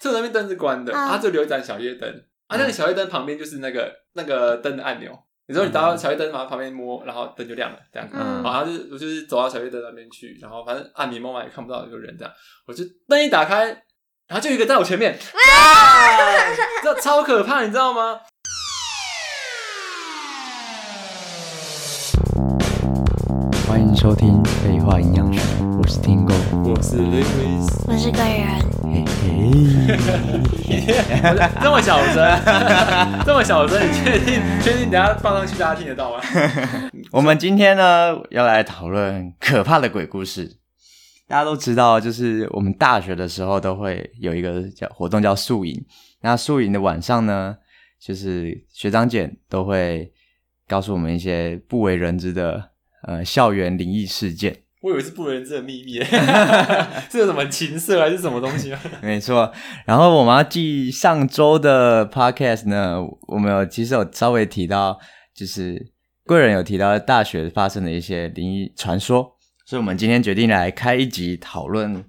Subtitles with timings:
[0.00, 2.10] 厕所那边灯是关的，它就留一盏小夜灯，
[2.48, 5.16] 啊，那个小夜灯旁边就是那个那个灯的按钮。
[5.46, 8.08] 你说你打到小夜灯，旁旁边摸，然后灯就亮了，这样。
[8.08, 8.16] 子。
[8.16, 12.32] 嗯，然后就是我就是走到小夜灯那边去，然后反正暗迷蒙嘛也看不到有人这样，
[12.66, 13.64] 我就灯一打开，
[14.28, 15.18] 然后就有一个在我前面，
[16.84, 18.20] 这超可怕，你知道吗？
[23.90, 25.40] 迎收听废话营养学，
[25.76, 26.32] 我是 Tingo，
[26.64, 28.46] 我是 Lewis，我是贵人。
[28.84, 29.04] 嘿
[30.62, 30.94] 嘿，
[31.60, 32.24] 这么小声，
[33.26, 34.40] 这么小声，你确定？
[34.62, 34.88] 确定？
[34.92, 36.22] 等下放上去，大家听得到吗？
[37.10, 40.58] 我们今天呢，要来讨论可怕的鬼故事。
[41.26, 45.84] 大家都知道，就是我们大学的时候都会有一个叫活动，叫宿营。
[46.20, 47.56] 那宿营的晚上呢，
[48.00, 50.12] 就是学长姐都会
[50.68, 52.69] 告诉我们一些不为人知的
[53.02, 54.62] 呃校园灵异事件。
[54.82, 56.00] 我以为是不为人知的秘密，
[57.10, 58.78] 是有什么情色还是什么东西吗？
[59.02, 59.52] 没错，
[59.84, 64.98] 然后我们要记上周的 podcast 呢，我们有其实有稍微提到，
[65.34, 65.92] 就是
[66.24, 72.02] 贵人有提到大学发生的一些灵异传说，所以我们今天决定来开一集讨论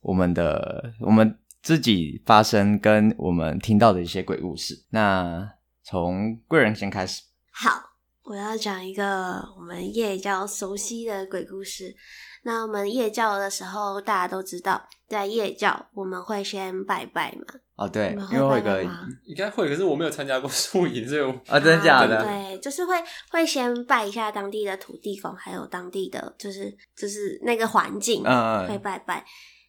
[0.00, 4.74] 我们的我们自己发生跟我们听到的一些鬼故事。
[4.92, 5.46] 那
[5.84, 7.20] 从贵人先开始，
[7.52, 7.97] 好。
[8.28, 11.96] 我要讲一个我们夜教熟悉的鬼故事。
[12.42, 17.46] 那我们夜教的时候，大家都知道，在夜教我们会先拜拜嘛。
[17.76, 18.84] 哦，对，会拜拜因为会个
[19.24, 22.20] 应该会，可是我没有参加过宿营，所以我啊，真的假的？
[22.22, 22.94] 对，就是会
[23.30, 29.24] 会先拜一下当地的土地公，还有当地的就是就是那个环境，嗯，嗯，会拜拜。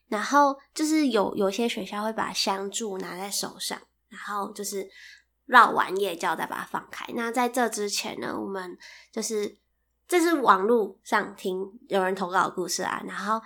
[0.10, 3.80] 然后就是有有些学校会把香柱拿在手上，
[4.10, 4.86] 然后就是。
[5.50, 7.04] 绕完夜教再把它放开。
[7.16, 8.78] 那在这之前呢，我们
[9.12, 9.58] 就是
[10.08, 13.42] 这是网络上听有人投稿的故事啊，然后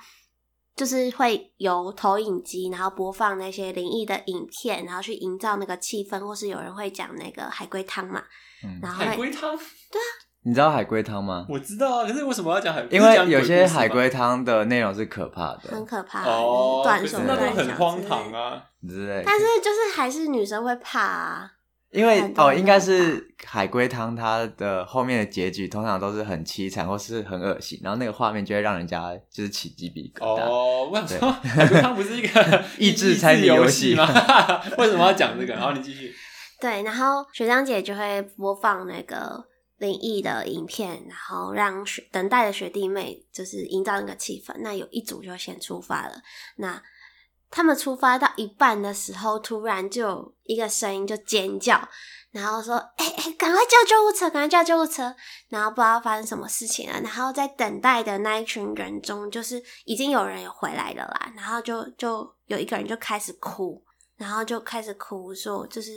[0.75, 8.21] 就是会由投影机，然后播放那些灵异的影片，然后去营造那个气氛，或是有人会讲那个海龟汤嘛。
[8.65, 9.55] 嗯，然后海龟汤？
[9.55, 10.09] 对啊，
[10.41, 11.45] 你知道海龟汤吗？
[11.47, 12.97] 我知道啊，可是为什么要讲海龟？
[12.97, 19.23] 因为有些海龟汤的内容是可怕的，很可怕哦，短手断脚，那都很荒唐啊之类。
[19.25, 21.51] 但是就是还是女生会怕啊。
[21.93, 30.43] 因为哦，应该是海龟汤，它的后面的结局通常都是很凄惨或是很恶心，然后那个画面就会让人家就是起鸡皮疙瘩。
[30.43, 34.05] 哦，为什么海龟汤不是一个 益智猜谜游戏吗？
[34.77, 35.53] 为什么要讲这个？
[35.53, 36.13] 然后你继续。
[36.59, 39.45] 对，然后学长姐就会播放那个
[39.77, 44.55] 灵异的影片，然后让学等待的学弟妹就是营造那个气氛。
[44.61, 46.15] 那有一组就先出发了，
[46.57, 46.81] 那。
[47.55, 51.87] 他们出发到一半的时候，突然就有一个声音就尖叫，
[52.31, 55.15] 然后说：“哎、欸、哎，赶、快叫救护车，赶快叫救护车！”
[55.49, 56.99] 然后不知道发生什么事情了。
[57.01, 61.31] 然后在等待的那一群人中，就是已经有人有回来了啦。
[61.35, 63.85] 然后就就有一个人就开始哭，
[64.17, 65.91] 然后就开始哭说：“就是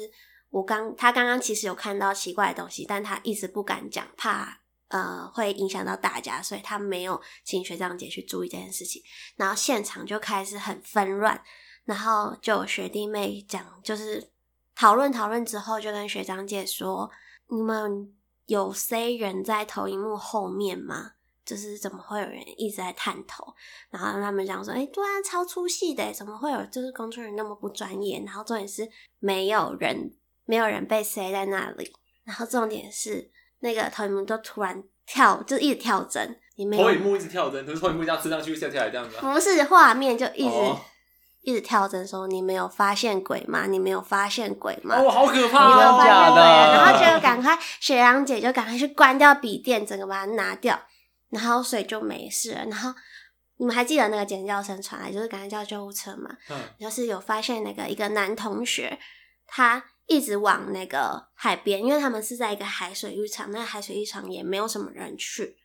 [0.50, 4.58] 我刚他刚刚其实有看到奇怪的东西，但他一直不敢讲，怕。”
[4.88, 9.02] 呃，会影响到大家，所以他没有请学长姐去注意这件事情。
[9.34, 11.42] 然后现场就开始很纷乱，
[11.84, 14.30] 然后就有学弟妹讲，就是
[14.76, 17.10] 讨论讨论之后，就跟学长姐说
[17.50, 18.14] ：“你们
[18.46, 21.14] 有 C 人在投影幕后面吗？
[21.44, 23.52] 就是怎么会有人一直在探头？”
[23.90, 28.88] 然后他们讲说：“哎，对啊，超出戏的，怎么会有就是工作人员那么不专业？”然后重点是
[29.18, 30.14] 没有人，
[30.44, 31.92] 没有人被塞在那里。
[32.22, 33.32] 然后重点是。
[33.66, 36.38] 那个投影幕都突然跳，就一直跳帧。
[36.54, 39.16] 你没有投影幕一直跳帧，就是投影幕这样吃上去下下来这样子。
[39.20, 40.80] 不是画面就一直、哦、
[41.42, 43.66] 一直跳帧，说你没有发现鬼吗？
[43.66, 44.96] 你没有发现鬼吗？
[44.96, 45.68] 哦，好可怕！
[45.68, 50.80] 你没有发现鬼，的然后就赶快雪阳姐就赶快去关掉笔电，整个把它拿掉，
[51.30, 52.64] 然后水就没事了。
[52.64, 52.94] 然后
[53.58, 56.30] 你们还记得那个尖叫声传来，就是赶快叫救护车嘛？
[56.48, 58.98] 嗯，就是有发现那个一个男同学，
[59.46, 59.84] 他。
[60.06, 65.56] 一直往那个海边，因为他们是在一个海水浴场，那海水浴场也没有什么人去，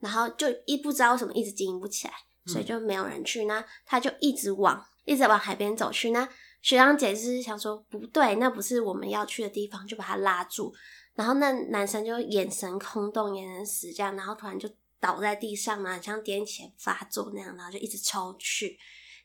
[0.00, 2.14] 然后就一不知道为什么一直经营不起来，
[2.46, 3.46] 所以就没有人去。
[3.46, 6.10] 那他就一直往一直往海边走去。
[6.10, 6.28] 那
[6.60, 10.74] 学长姐是想说不对，那不是我们要去的地方，就把他拉住。
[11.14, 14.68] 然后那男生就眼神空洞，眼神死这样，然后突然就
[15.00, 18.76] 倒在地上嘛，像癫痫发作那样，然后就一直抽搐。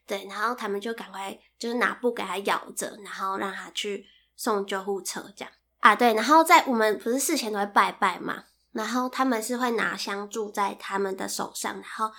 [0.08, 4.06] 对，然后他们就赶快就是拿布给他咬着，然后让他去。
[4.42, 12.12] 送救护车这样啊，对，然后在我们不是事前都会拜拜嘛，然后他们是会拿香柱在他们的手上，然后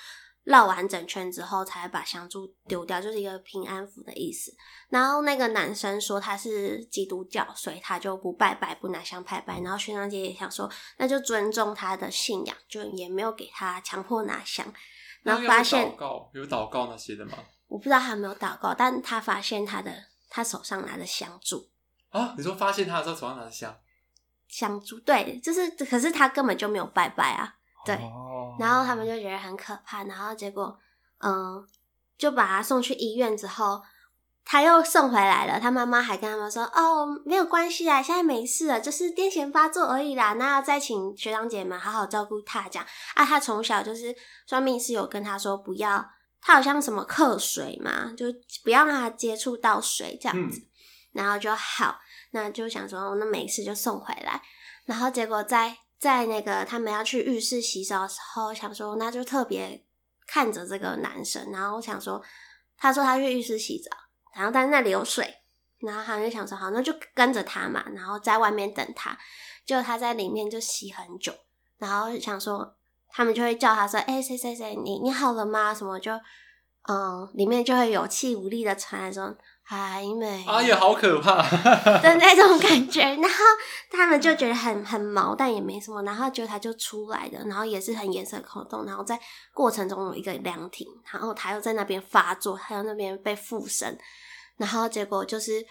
[0.44, 4.52] 绕完整圈之后才会把香柱丢掉，就是一个平安符的意思。
[4.88, 9.58] 然后那个男生说他是基督教，所以他就不拜拜，不拿香拜拜。
[9.58, 14.64] 然后学长姐也想说，那就尊重他的信仰，就也没有给他强迫拿香。
[15.24, 17.32] 然后发现有祷告，有祷告那些的吗？
[17.66, 19.90] 我不知道他有没有祷告，但他发现他的。
[20.34, 21.68] 他手上拿着香烛
[22.12, 22.34] 啊。
[22.38, 23.76] 你说发现他的时候手上拿着香
[24.48, 27.54] 香烛，对，就是可是他根本就没有拜拜啊，
[27.84, 27.96] 对。
[27.96, 30.78] 哦、然后他们就觉得很可怕，然后结果
[31.18, 31.66] 嗯，
[32.16, 33.82] 就把他送去医院之后。
[34.44, 40.32] 他又送回来了，他妈妈还跟他们说：“哦，没有关系啊，现在没事了，就是癫痫发作而已啦。
[40.32, 42.84] 那再请学长姐们好好照顾他，这样
[43.14, 43.24] 啊。
[43.24, 44.12] 他从小就是
[44.44, 46.04] 算命师有跟他说，不要
[46.40, 48.26] 他好像什么克水嘛，就
[48.64, 50.66] 不要让他接触到水这样子，嗯、
[51.12, 52.00] 然后就好，
[52.32, 54.42] 那就想说那没事就送回来。
[54.84, 59.84] 然后结果在在那个他们要去浴室洗澡的时候，想说那就特别
[60.26, 62.22] 看着这个男生，然后我想说
[62.76, 63.90] 他说他去浴室洗澡。”
[64.34, 65.42] 然后但是那里有水，
[65.80, 69.14] 然后他就想说好，那就跟着他嘛，然后在外面等他。
[69.66, 71.34] 结果他在里面就洗很久，
[71.76, 72.74] 然后想说
[73.10, 76.12] 他们就会叫他说：“哎、谁谁谁，你你好了吗？”什么就
[76.88, 79.36] 嗯，里面就会有气无力的传来说。
[79.64, 81.40] 还没啊，也好可怕。
[82.02, 83.38] 的那种感觉，然后
[83.90, 89.18] 他们就觉得很很毛，但也没什么，然后就他就出来的，然后也是很颜色空洞，然后在
[89.54, 93.96] 过程中有一个凉亭，然后他又在那边发作，他又那边被附身，
[94.56, 95.64] 然后结果就是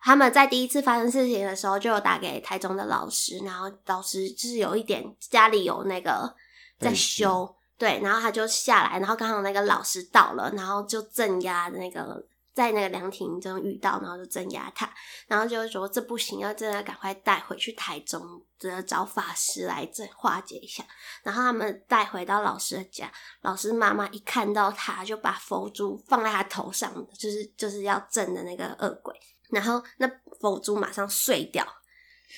[0.00, 6.34] 他们在第一次发生事情的时候就有打给台中的老师，然后老师就是有一点家里有那个
[6.80, 12.24] 在修，对，然后他就下来，然后刚好那个老师到了，然后就镇压那个。
[12.54, 14.88] 在那个凉亭中遇到，然后就镇压他，
[15.26, 18.22] 然后就说这不行，要真的赶快带回去台中，
[18.60, 20.84] 的找法师来这化解一下。
[21.24, 23.10] 然后他们带回到老师的家，
[23.42, 29.12] 老师妈妈一看到他，就把佛珠放在他头上，就是就是要镇的那个恶鬼。
[29.50, 30.08] 然后那
[30.40, 31.66] 佛珠马上碎掉，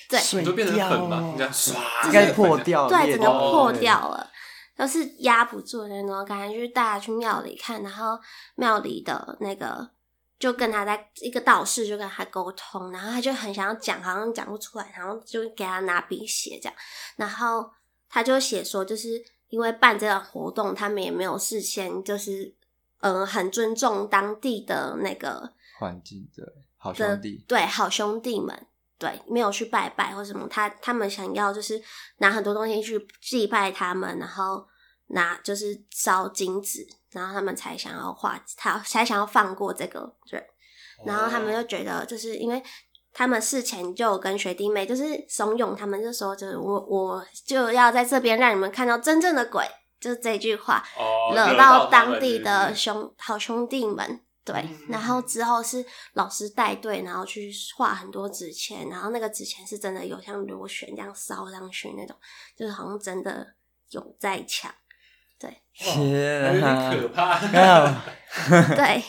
[0.08, 1.52] 对，水就，变成粉嘛，你看，
[2.06, 4.30] 应该破掉，对，整个破掉了。
[4.74, 8.18] 都是压不住的那种感觉，就是大家去庙里看，然后
[8.54, 9.90] 庙里的那个。
[10.38, 16.74] 就跟他在一个道士就跟他沟通，然后他就很想要讲，好像讲不出来，然后就给他拿笔写这样，
[17.16, 17.70] 然后
[18.08, 22.54] 他就写说，就是因为办这个活动，他们也没有事先就是
[23.00, 28.66] 嗯、很尊重当地的那个环境的好兄弟，对好兄弟们，
[28.98, 31.80] 对没有去拜拜或什么，他他们想要就是
[32.18, 34.66] 拿很多东西去祭拜他们，然后
[35.08, 36.86] 拿就是烧金纸。
[37.12, 40.44] 然后他们才想要画，他才想要放过这个人。
[41.04, 42.62] 然后他们就觉得，就是因为
[43.12, 49.64] 他们事前就跟学弟妹就是怂恿他们，就说就是我我就要在这边让你们看到真正的鬼，
[50.00, 54.20] 就是这句话，哦、惹到当地的兄好兄弟们。
[54.42, 62.16] 对，然后之后是老师带队，然后去画很多纸钱，然后那个纸钱是真的有像螺旋这样烧上去那种，
[62.56, 63.54] 就是好像真的
[63.90, 64.72] 有在抢。
[65.38, 67.38] 对，天，有点可怕。
[68.74, 69.02] 对，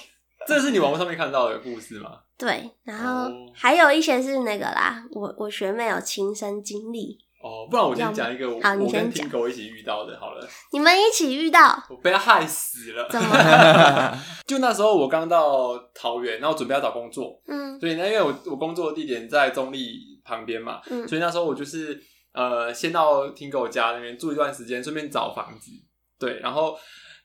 [0.48, 2.20] 这是你网络上面看到的故事吗？
[2.38, 7.18] 对，然后还有一些是那个啦，我我学妹有亲身经历。
[7.42, 9.02] 哦，不然我先讲一个我，好，你先讲。
[9.02, 10.48] 我跟听狗一起遇到的，好了。
[10.72, 11.82] 你们一起遇到？
[11.90, 13.08] 我被他害死了。
[13.10, 14.20] 怎么？
[14.46, 17.40] 就那时候我刚到桃园，然后准备要找工作。
[17.48, 17.80] 嗯。
[17.80, 22.02] 所以呢，因为我我工作的地点在中立旁边嘛，嗯，所以那时候我就是
[22.34, 25.72] 呃，先到听狗家那边住一段时间，顺便找房子。
[26.20, 26.78] 对，然后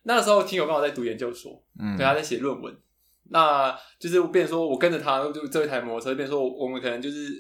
[0.03, 2.77] 那个时候听友刚好在读研究所，嗯，对，他在写论文，
[3.31, 7.33] 那就是变成说我跟着他，就这一台摩托车，变成说我们可能就是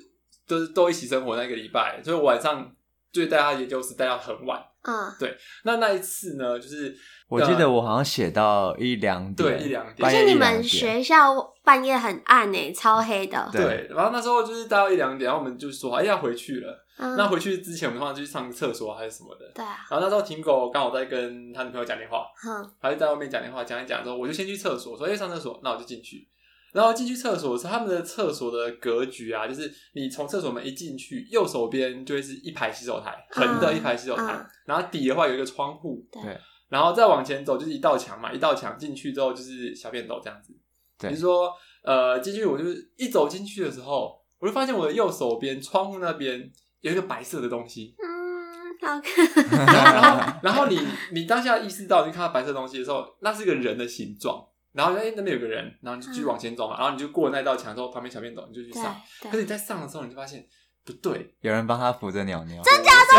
[0.46, 2.74] 都是都一起生活那个礼拜，所以晚上
[3.10, 6.96] 就带他研究室待到很晚，嗯，对，那那一次呢，就是
[7.32, 11.34] 我记得我好像写到一两点，对，一两点，而且你们学校
[11.64, 16.78] 半夜很暗诶，超黑的，对，然后那时候就是待到一两点，然后我们就说哎要回去了。
[16.98, 19.50] 嗯、那回去之前，我们通常就去上厕所还是什么的。
[19.54, 19.78] 对啊。
[19.90, 26.28] 然后那时候，婷狗刚好在跟他女朋友讲电话，嗯，他就在外面讲电话，讲一讲之后，我就先去厕所，说哎上厕所，那我就进去。
[26.72, 36.38] 然后进去厕所的时候，他们的厕所的格局啊，就是你从厕所门一进去，右手边就会是一排洗手台，横的一排洗手台，嗯、然后底的话有一个窗户，对。
[36.72, 40.52] 然后再往前走就是一道墙嘛，一道墙进去之后就是小便斗这样子。
[40.98, 41.10] 对。
[41.10, 41.52] 比如说
[41.84, 46.50] 呃进去，我就是一走进去的时候，我就发现我的右手边窗户那边。
[46.82, 49.56] 有一个白色的东西，嗯，好看。
[49.72, 50.76] 然后，然后你
[51.12, 54.44] 你当下意识到你看到白色的东西的时候，那是一个人的形状。
[54.72, 56.76] 然后，哎，那边有个人，然后你就继续往前走嘛。
[56.76, 59.00] 然后你就过了那道墙之后，旁边小便斗，你就去上。
[59.20, 60.44] 可是你在上的时候，你就发现
[60.84, 62.62] 不对，有人帮他扶着鸟鸟。
[62.62, 63.12] 真假的？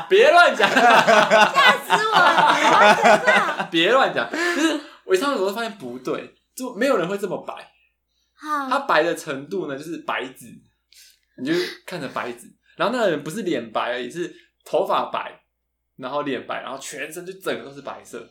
[0.08, 3.68] 别乱讲，吓死我了！
[3.70, 7.54] 别乱讲，就是我一上的时候发现不对，就没有人会这么白。
[8.40, 10.46] 他白的程度呢，就是白纸。
[11.36, 11.54] 你就
[11.86, 14.30] 看着白纸，然后那个人不是脸白而已，是
[14.62, 15.40] 头发白，
[15.96, 18.28] 然后脸白，然后全身就整个都是白色。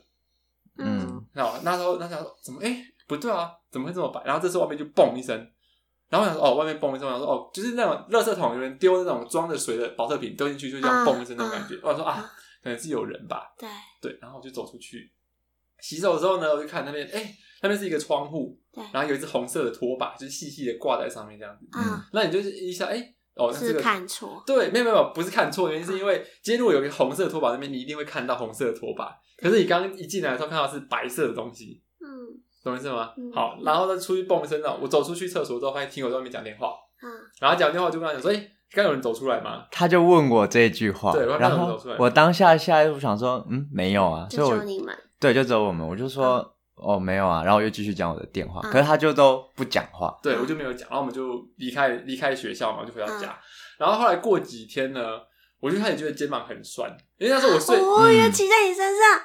[0.78, 4.22] 嗯，然后那时候那时候怎么哎、欸，不对啊，怎么会这么白？
[4.26, 5.52] 然后这时候外面就嘣一声，
[6.10, 11.76] 然后我想说哦，外面嘣一声，我想说哦，就是那种垃圾桶有人丢那种装着水的保特瓶丢进去，就这样嘣一声那种感觉。
[11.76, 12.32] 啊、我想说啊，
[12.64, 13.54] 可能是有人吧。
[13.58, 13.70] 对
[14.02, 15.12] 对，然后我就走出去
[15.80, 21.66] 洗手的时候呢，我就看那边，哎、欸，那边是一个窗户，对，然后有一只红色的拖把，就是细细的挂在上面这样子。
[21.78, 23.16] 嗯，那你就是一下，哎、欸。
[23.36, 29.16] 哦，是看错，对，没有没有，不是看错，原因是因为今天如果有一个红色的拖把那边，你一定会看到红色的拖把。
[29.38, 31.89] 可是你刚一进来的时候看到是白色的东西，嗯，
[32.64, 33.14] 懂我意思吗？
[33.18, 37.08] 嗯、好，然后呢，出去蹦一身上，我走出去厕所之后，发现听我在外面讲电话，嗯，
[37.40, 39.66] 然后讲电话就跟他讲说，哎，刚有人走出来吗？
[39.72, 46.38] 他就问我这句话，对，然后我当下下一步想说，嗯，没有啊，就只有你们，对，就只有我们，我就说。
[46.38, 46.50] 嗯
[46.82, 53.44] 哦，没有啊，然后我又继续讲我的电话，嗯、可是他就都不讲话，对我就没有讲，然后我们就离开离开学校嘛，就回到家，嗯、
[53.80, 55.02] 然后后来过几天呢，
[55.60, 59.22] 我就开始觉得肩膀很酸，因为那时候我睡，我以为骑在你身上，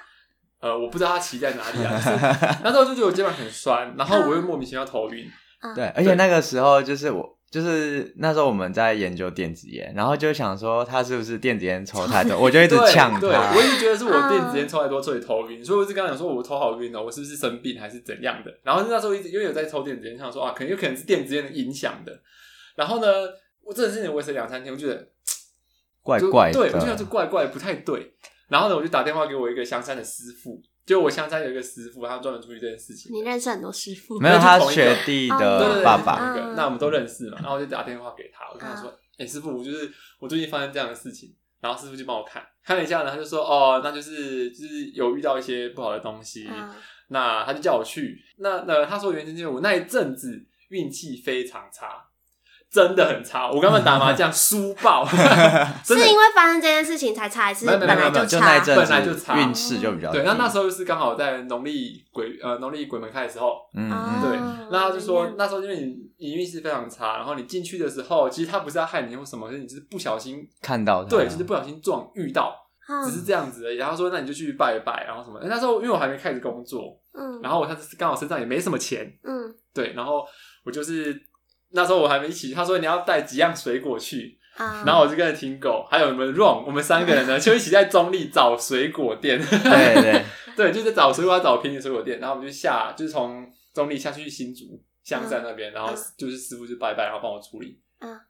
[0.65, 1.93] 呃，我不知道他骑在哪里啊，
[2.65, 5.31] 那时候就觉得我肩膀很酸，然后我又莫名其妙头晕，
[5.63, 7.35] 嗯、对，而且那个时候就是我。
[7.55, 13.21] 就是那时候我们在研究电子烟，然后就想说他是不是电子烟抽太多， 我就一直呛他。
[13.21, 15.65] 对，我一直觉得是我电子烟抽太多，所以头晕。
[15.65, 18.53] 所以我就跟他讲说，我头好晕哦，我是不是生病还是怎样的？
[18.65, 22.13] 然后那时候一直因为有在抽电子烟，想说啊，可能有可能是电子烟的影响的。
[22.75, 23.07] 然后呢，
[23.63, 25.07] 我这件事情维持两三天，我觉得
[26.03, 28.15] 怪怪的，对，我就觉得怪怪不太对。
[28.49, 30.63] 然后呢，我就打电话给我一个香山的师傅。
[30.87, 33.11] 就我香山有一个师傅，他专门处理这件事情。
[33.11, 34.21] 你认识很多师傅？
[34.21, 37.39] 没有，他学弟的爸爸那个，那我们都认识嘛。
[37.41, 46.47] 然后我就打电话给他，我跟他说：“哎，师傅，我就是我最近发生这样的事情。”然后师傅就帮我看看了一下呢，他就说：“哦，那就是就是有遇到一些不好的东西。”
[47.09, 48.19] 那他就叫我去。
[48.37, 52.11] 那那他说原因就是因为我那一阵子运气非常差。
[52.75, 58.61] 真的很差，我刚刚打麻将输爆， 是因为发生这件事情才差，还是本来就差？
[58.75, 60.25] 本来就差，运势就比较对。
[60.25, 63.89] 那那时候就是刚好在农历鬼呃农历鬼门开的时候，嗯，
[64.21, 64.37] 对。
[64.73, 72.53] 那他就说那时候因为你你运势非常差，然后你进去的时候，其实他不是要害你或什么，是你只是不小心看到，对，就是不小心撞遇到，
[73.07, 73.77] 只是这样子而已。
[73.77, 75.39] 然后说那你就去拜一拜，然后什么？
[75.45, 80.27] 那时候因为我还没开始工作，嗯，然后我他刚好身上也没什么钱，嗯，对，然后
[80.65, 81.15] 我就是。
[81.75, 90.25] 那时候我还没一起，他说你要带几样水果去，uh, 然后我就跟着听狗，还有我们 Ron，我们三个人呢 就一起在中立找水果店，对对
[90.57, 97.81] 对，就是找水果，找便宜水果店，然后我们就下，就是从中立下去新竹香山那边，uh, 然后就是师傅就拜拜，然后帮我处理。
[97.99, 98.21] 嗯，uh,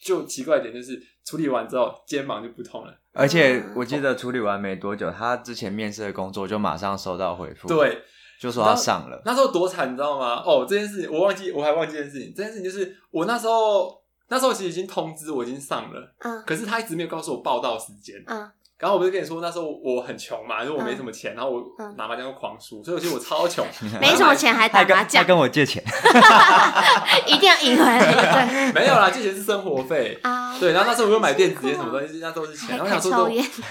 [0.00, 7.66] 就奇怪一点就是处理完之后肩膀就不痛了，而且我记得处理完没多久，他之前面试的工作就马上收到回复。
[7.66, 8.04] 对。
[8.40, 10.42] 就说他上了，那时候多惨，你知道吗？
[10.44, 12.32] 哦，这件事情我忘记，我还忘记这件事情。
[12.36, 21.62] 这件事情就是我那时候，那时候其实已经通知我已经上了，嗯，可是他一直没有告诉我报到时间，嗯，然后我不是跟你说那时候我很穷嘛，因为我没什么钱，然后我
[21.96, 23.64] 打麻将又狂输，所以我觉得我超穷，
[24.00, 25.82] 没什么钱还打麻将，他跟我借钱，
[27.26, 30.18] 一定要赢回来，对， 没有啦，借钱是生活费。
[30.22, 33.10] 啊，对，然后那时候我又买电子烟什么东西，那都是钱，然后想说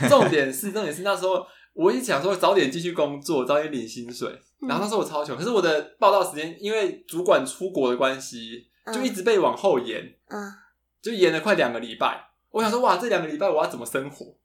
[0.10, 1.46] 重点是重点是那时候。
[1.74, 4.30] 我一想说早点继续工作，早点领薪水，
[4.62, 10.54] 然后那时候我超穷，可是我的报道时间因为主管出国的关系，就一直被往后延，嗯，
[11.02, 12.30] 就延了快两个礼拜。
[12.52, 14.36] 我想说哇，这两个礼拜我要怎么生活？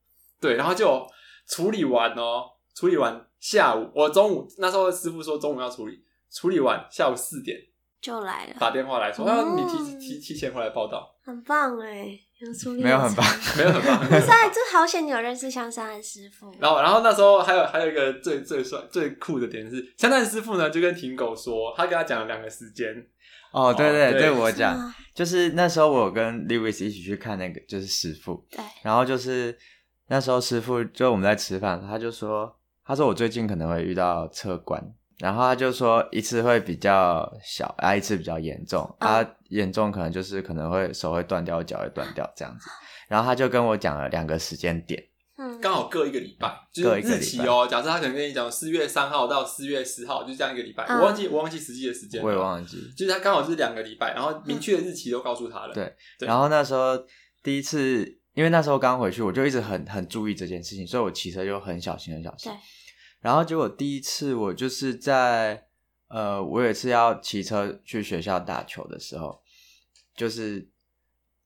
[0.41, 1.07] 对，然后就
[1.47, 2.45] 处理完哦，
[2.75, 7.59] 处理完下午，我中午那时候师傅说中午要处理，处理完下午四点
[8.01, 12.19] 就来了，打电话来说，啊，你提提提前回来报道，很棒哎。
[12.81, 13.27] 没有很棒，
[13.57, 13.99] 没有很棒。
[14.09, 16.55] 可是啊，这好险你有认识香山的师傅。
[16.61, 22.87] 然后，然后那时候还有还有一个最最帅最酷的点是，香山的师傅呢就跟挺狗说，他跟他讲了两个时间。
[23.51, 24.77] 哦，对对对，我讲，
[25.15, 28.47] 就是那时候我跟 Lewis 一起去看那个，就是师傅。
[28.51, 28.61] 对。
[28.83, 29.57] 然后就是
[30.09, 32.55] 那时候师傅就我们在吃饭，他就说，
[32.85, 34.81] 他说我最近可能会遇到车关。
[35.19, 42.69] 然后他就说一次会比较小，啊一次比较严重，啊严重可能就是可能会手会断掉，脚会断掉这样子。
[43.09, 45.03] 然后他就跟我讲了两个时间点，
[45.39, 47.67] 嗯，刚好各一个礼拜，就是日期哦。
[47.69, 50.85] 假设他可能跟你讲四月三号到四月十号，就这样一个礼拜。
[50.85, 52.77] 我忘记我忘记实际的时间，我也忘记。
[52.97, 55.73] 就是他刚好是两个礼拜，然后明确的日期都告诉他了。
[55.73, 55.91] 对，
[56.21, 56.99] 然后那时候
[57.43, 62.53] 第一次，因为那时候刚回去，我就一直很很注意这件事情，所以我骑车就很小心很小心。
[63.21, 65.68] 然后结果第一次我就是在
[66.09, 69.43] 呃，我有一次要骑车去学校打球的时候，
[70.15, 70.67] 就是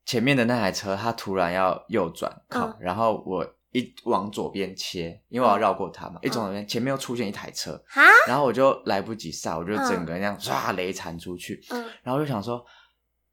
[0.05, 12.65] 前面的那台车它突然要右转靠，嗯、然后我一往左边切，因为我要绕过它嘛，嗯、一转左边前面又出现一台车，哈然后我就来不及刹，我就整个人这样唰雷铲出去，嗯、然后我就想说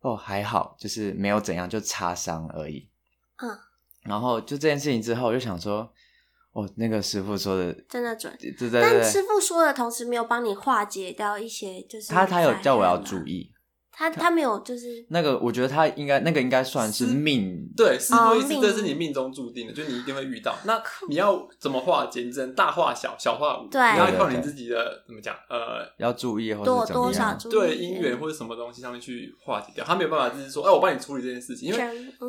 [0.01, 2.89] 哦还好，就是没有怎样，就擦伤而已，
[3.37, 3.57] 嗯，
[4.03, 5.93] 然后就这件事情之后，我就想说。
[6.52, 8.35] 哦，那个师傅说的真的准。
[8.40, 13.52] 对对对，但师傅说的同时没有帮你化解掉一些，就是他他有叫我要注意。
[14.00, 20.57] 他他没有，就是那个，我觉得他应该那个应该算是命，对，师傅意思这是你命中注定的，就是你一定会遇到。
[20.64, 22.23] 那你要怎么化解？
[22.23, 23.69] 你只能大化小，小化无。
[23.69, 25.37] 对，你要靠你自己的怎么讲？
[25.50, 29.85] 呃，要注意或者多多少注意，对姻缘或者什么东西上面去化解掉。
[29.85, 31.78] 他没有办法，就是说，哎，我帮你处理这件事情，因为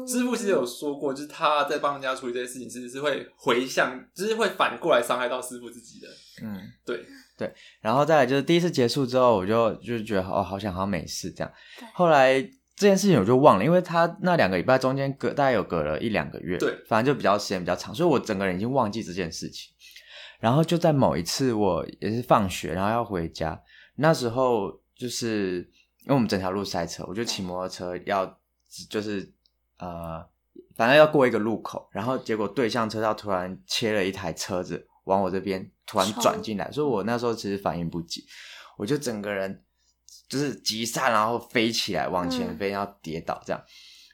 [0.05, 6.07] 师傅其实有说过，就是他在帮人家处理这件事情，其实是会回向，就是会反过来伤害到师傅自己的。
[6.43, 7.05] 嗯，对。
[7.41, 11.51] 对，然后再来就是第一次结束之后，我就就觉得哦，好想好像没事这样。
[11.91, 12.39] 后来
[12.75, 19.73] 这件事情我就忘了，因为他那两个礼拜中间隔大概有隔了一两个月，对，反正就比较时间比较长，所以我整个人已经忘记这件事情。
[20.39, 23.59] 然后就在某一次，我也是放学，然后要回家，
[23.95, 25.57] 那时候就是
[26.03, 28.39] 因为我们整条路塞车，我就骑摩托车要
[28.89, 29.31] 就是
[29.77, 30.23] 呃，
[30.75, 35.71] 反正要过一个路口，然后结果对向车道突然切了一台车子往我这边。
[35.87, 38.25] 突然转进来，所以我那时候其实反应不及，
[38.77, 39.61] 我就整个人
[40.29, 43.61] 就是急刹，然后飞起来往前飞，然后跌倒这样。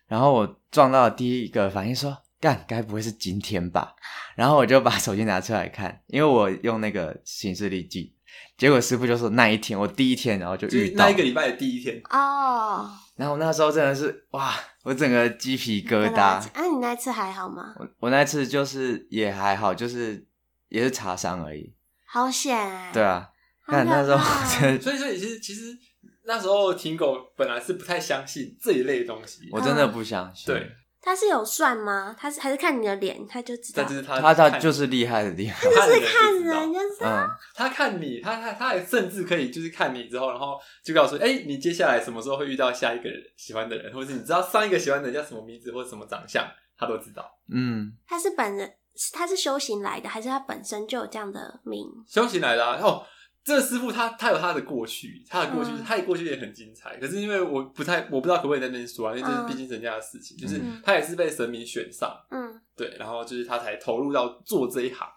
[0.07, 3.93] 然后我撞到第一个反应说：“干，该不会是今天吧？”
[4.35, 8.15] 然后我就把手机拿出来看，因为我用那个行事历记。
[8.57, 12.89] 结果师傅就说那一天，我第一天，然后就遇到那一个礼拜的第一天哦。
[13.17, 16.19] 然后那时候真的是哇，我整个鸡皮疙瘩。
[16.21, 17.75] 啊，你那次还好吗？
[17.77, 20.25] 我我那次就是也还好，就是。
[20.69, 21.73] 也是擦伤而已，
[22.05, 22.91] 好险哎！
[22.93, 23.29] 对啊，
[23.67, 24.19] 那那时候，
[24.79, 25.77] 所以说其实其实
[26.25, 30.53] 那时候听狗本来是不太相信这一类东西，我真的不相信。
[30.53, 30.69] 对，
[31.01, 32.15] 他是有算吗？
[32.19, 33.83] 他是还是看你的脸，他就知道。
[34.05, 46.45] 他他他就是厉害的地方，他就是看人，就是嗯， 他看你，他他他还甚至可以就是看你之后，然后就告诉哎，你接下来什么时候会遇到下一个人喜欢的人，或者是你知道上一个喜欢的人叫什么名字或者什么长相，
[46.77, 47.23] 他都知道。
[47.53, 48.73] 嗯，他是本人。
[49.13, 51.85] 他是修行来的，还是他本身就有这样的命？
[52.07, 52.79] 修行来的啊！
[52.81, 53.05] 哦，
[53.43, 56.97] 这个师傅他他有他的过去，他的过去，嗯、他的过去也很精彩。
[56.97, 60.35] 可是因为我不太我不知道可不可以在那边说啊，因为这是毕竟人家的事情。
[60.37, 65.07] 嗯、就是他也是被神明选上，嗯，对，然后就是他才投入到做这一行，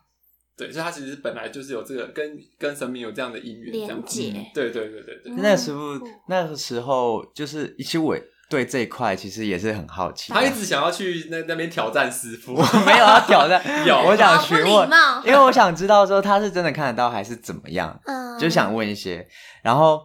[0.56, 4.20] 对，所以他其实本来就是有这个跟跟神明有这样的姻缘，这样子。
[4.54, 5.32] 对对对对对。
[5.36, 5.80] 那个师傅
[6.28, 8.22] 那个时候就是一起尾。
[8.50, 13.96] 对这一块其实也是很好奇，他一直想要去那那边挑战师傅，我没有要挑战， 有。
[13.96, 14.90] 我想询问，
[15.24, 19.24] 因为我想知道说他是真的看得到还是怎么样，嗯，就想问一些，
[19.62, 20.04] 然后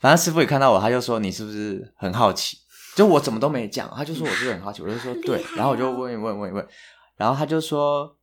[0.00, 2.58] 反正师傅也看到我，他就说你是不是很好奇？
[2.96, 6.66] 就我怎么都没讲，他就说我是很好奇，我就说 对，然后我就问一问问一问，
[7.16, 8.16] 然后他就说，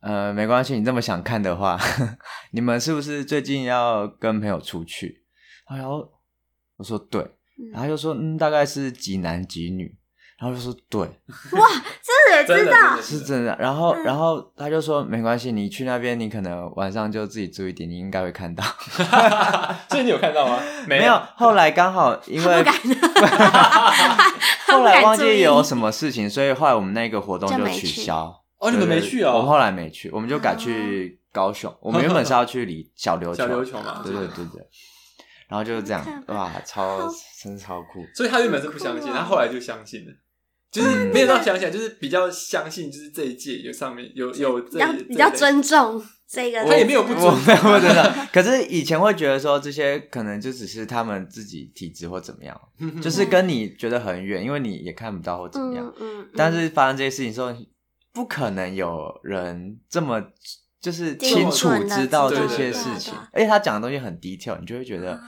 [0.00, 1.76] 呃，没关系，你这么想看的话，
[2.52, 5.24] 你们是不是最近要跟朋友出去？
[5.68, 6.08] 然后
[6.76, 7.35] 我说对。
[7.72, 9.92] 然后就说，嗯，大概是几男几女，
[10.38, 11.00] 然后就说对，
[11.58, 11.68] 哇，
[12.02, 13.56] 这也知道是真的。
[13.58, 18.62] 然后，然后他就说没关系，你去那边，你可能晚上就自己注意点，你应该会看到。
[19.88, 20.58] 所以你有看到吗？
[20.86, 21.20] 没有。
[21.36, 22.64] 后来刚好因为
[24.68, 28.42] 后来忘记有什么事情，所以后来我们那个活动就取消。
[28.58, 29.32] 哦，你们没去哦？
[29.34, 31.72] 我们后来没去，我们就改去高雄。
[31.80, 34.66] 我们原本是要去离小琉球，小琉球嘛，对对对对。
[35.48, 37.08] 然后就是这样，哇，超
[37.42, 38.04] 真是超酷！
[38.14, 40.12] 所以他原本是不相信，他后来就相信了，
[40.72, 48.28] 就是没有到相信，就是比较相信，就是这一届有上面有有这比较尊重这个，他也没有不尊重，真的。
[48.32, 52.60] 可是以前会觉得说这些可能就只是他们自己体质或怎么样，
[53.00, 55.94] 就是跟你觉得很远，因为你也看不到或怎么样。
[56.00, 57.54] 嗯，但是发生这些事情之后，
[58.12, 60.20] 不可能有人这么。
[60.86, 65.20] 就是清楚知道这些事情，而且他讲的东西很 detail，你就会觉得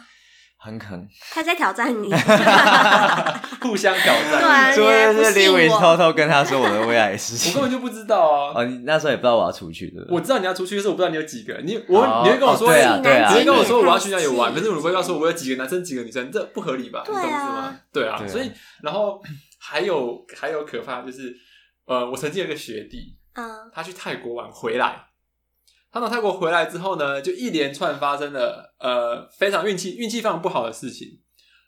[0.56, 1.08] 很狠。
[1.32, 2.08] 他在挑战你，
[3.60, 4.70] 互相挑战。
[4.72, 8.52] 除非是李伟偷偷跟他说我的未来的事情，我根本就不知道啊。
[8.54, 10.06] 哦，你那时候也不知道我要出去的。
[10.10, 11.66] 我知道你要出去，可是我不知道你有几个人。
[11.66, 17.02] 你我你会跟我说，你会跟我说我要去那里玩，可是我不会告诉我我有几个男生几个女生，这不合理吧？
[17.04, 17.76] 你懂是吗？
[17.92, 18.52] 对啊，所以
[18.84, 19.20] 然后
[19.58, 21.34] 还有还有可怕就是，
[21.86, 23.44] 呃，我曾经有个学弟，嗯，
[23.74, 25.07] 他去泰国玩回来。
[25.90, 31.08] 他从泰国回来之后呢，就一连串发生了呃非常运气运气非常不好的事情。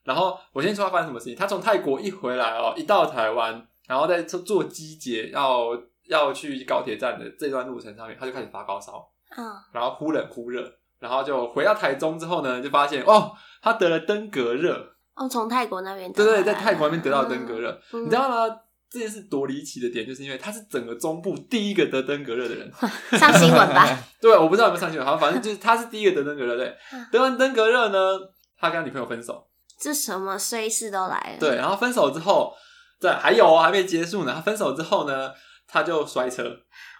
[0.04, 1.36] 然后我先说他发生什么事情。
[1.36, 5.68] 他从泰国一回来哦，一到台湾，然后在坐坐机捷要
[6.08, 9.06] 要去高铁站的这段路程上面，他就开始发高烧，
[9.36, 14.94] 嗯，然后忽冷忽热，然后就回到台中之后呢，就发现哦，他得了登革热。
[15.14, 18.60] 哦，从泰国那边得对对，在泰国那边得到登革热，嗯、你知道吗？
[18.90, 22.72] 这件事多离奇的点，就是因为他是整个中部第一个得登革热的人，
[23.18, 23.98] 上新闻吧？
[24.20, 26.56] 对，我不知道有没有上新闻，好像反正就是他是第一个得登革热。
[26.56, 26.76] 对，
[27.12, 28.18] 得完登革热呢，
[28.58, 29.46] 他跟他女朋友分手，
[29.78, 31.36] 这什么衰事都来了。
[31.38, 32.52] 对，然后分手之后，
[33.00, 34.32] 对，还有还没结束呢。
[34.34, 35.30] 他分手之后呢，
[35.68, 36.54] 他就摔车，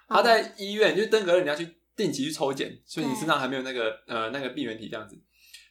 [0.07, 5.15] 他在医院，就是登革热，你要去定期去抽检，所以你身上还没有那个呃那个病原体这样子。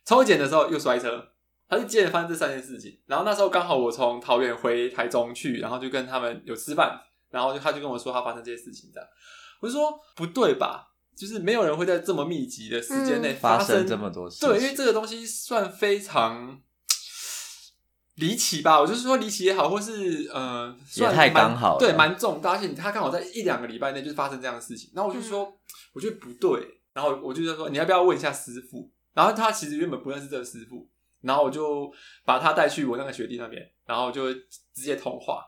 [0.05, 1.25] 抽检的时候又摔车，
[1.71, 2.99] 他就接着发生这三件事情。
[3.07, 9.09] 然后那时候刚好我从桃园回台中去，然后就跟他们有吃饭，然后就他就跟我说他发生这些事情这样。
[9.61, 10.89] 我就说不对吧？
[11.17, 14.45] 就是没有人会在这么密集的时间内发生，发生这么多事。
[14.45, 16.61] 对，因为这个东西算非常。
[18.17, 25.55] 离奇吧，我就是说离奇也好，或是呃，算也太刚好，对，蛮重大，而且他刚好在一两个礼拜内就发生这样的事情，然后我就说，嗯、
[25.95, 26.61] 我觉得不对，
[26.93, 28.91] 然后我就说，你要不要问一下师傅？
[29.15, 30.87] 然后他其实原本不认识这个师傅，
[31.23, 31.93] 然后我就
[32.25, 35.45] 把他带去我那个学弟那边，然后就直接通话，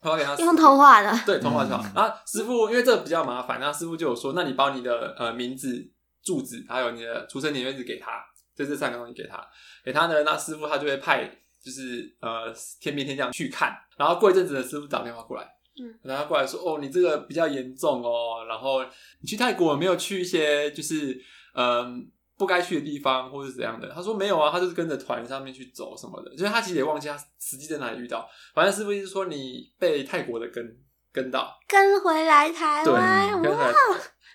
[0.00, 1.84] 通话给他用通话的，对，通话就好。
[1.94, 5.90] 然后师傅因为这个比较麻烦，然后师傅就有说，那你把你的呃名字、
[6.22, 8.24] 住址还有你的出生年月日给他，
[8.54, 9.46] 就这三个东西给他，
[9.84, 11.30] 给他呢，那师傅他就会派。
[11.60, 15.42] 就是呃，天兵天将去看，然后过一阵子的师傅打电话过来，
[15.82, 18.80] 嗯，然后过来说，哦，你这个比较严重哦，然后
[19.20, 21.20] 你去泰国有没有去一些就是
[21.54, 22.02] 嗯、呃、
[22.38, 23.90] 不该去的地方或是怎样的？
[23.92, 30.64] 他说没有啊，他就是跟着团上面去走什么的，就是他其实也忘记他实际在哪里遇到，反正师傅意思说你被泰国的跟
[31.12, 33.72] 跟到，跟回来台湾，对，哇，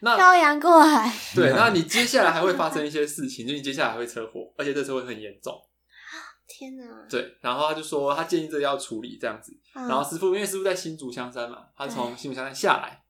[0.02, 5.54] 那漂洋过海，对，那你接下来还会发生一些事情，就你接下来还会车祸，而且这次会很严重。
[6.46, 6.84] 天哪！
[7.10, 13.03] 对，然后他就说他建议这个要处理这样子，嗯、然后师傅因为师傅在新竹香山嘛，他从新竹香山下来，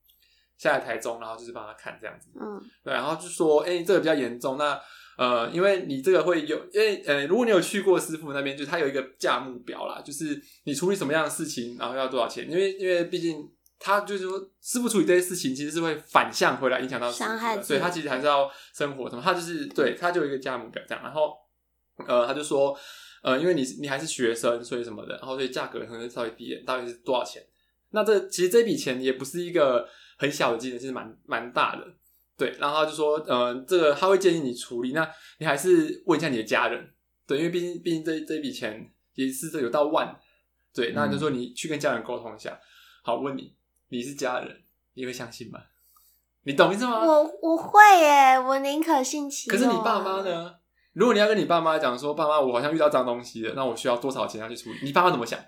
[0.57, 4.79] 下来台中，然后就是帮他看这样子，嗯，对，然后就说，哎、欸，这个比较严重，那
[5.17, 21.35] 呃，因为你这个会有，因为呃，如果你有去过师傅那边，就他有一个价目表啦，就是你处理什么样的事情，然后要多少钱，因为因为毕竟他就是说师傅处理这些事情，其实是会反向回来影响到伤害，所以他其实还是要生活什么，他就是对他就有一个价目表这样，然后
[22.07, 22.77] 呃，他就说。
[23.25, 27.41] 呃，因为你你还是学生，所以什么的，然后所以价格可能稍微低一点，到底是多少钱？
[27.91, 31.85] 那这其实这笔钱也不是一个很小的金额，其实蛮蛮大的。
[32.35, 36.93] 对，然后他就说，呃，这个他会建议你处理，那你还是问一下你的家人，
[37.27, 40.19] 对，因为毕竟毕竟这这笔钱也是这有到万，
[40.73, 42.59] 对，那你就说你去跟家人沟通一下。
[43.03, 43.53] 好，问你，
[43.89, 44.63] 你是家人，
[44.95, 45.59] 你会相信吗？
[46.45, 47.05] 你懂意思吗？
[47.05, 49.55] 我我会耶，我宁可信其有。
[49.55, 50.55] 可是你爸妈呢？
[50.93, 54.79] 如果你要跟你爸妈讲说，爸妈，我好像遇到脏东西了，那我需要多少钱要去处理？
[54.83, 55.39] 你爸妈怎么想？